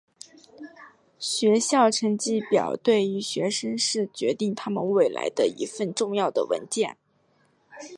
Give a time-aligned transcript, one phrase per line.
[1.19, 6.97] 学校成绩表对于学生是决定他们未来的一份重要的文件。